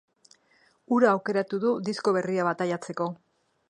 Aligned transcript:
Hura 0.95 1.11
aukeratu 1.17 1.61
du 1.67 1.77
disko 1.91 2.17
berria 2.19 2.51
bataiatzeko. 2.53 3.15